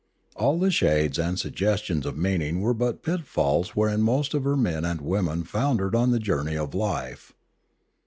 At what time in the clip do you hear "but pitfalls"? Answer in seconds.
2.73-3.75